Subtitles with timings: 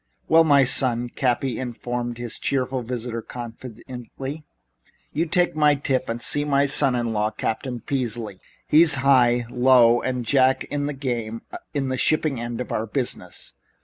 [0.27, 4.43] "Well, now, son," Cappy informed his cheerful visitor confidentially,
[5.13, 8.39] "you take my tip and see my son in law, Captain Peasley.
[8.67, 11.43] He's high, low and jack in the game
[11.75, 13.53] in the shipping end of our business."